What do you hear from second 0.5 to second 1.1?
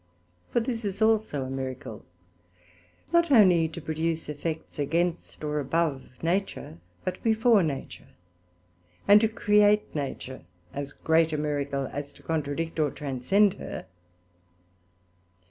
this is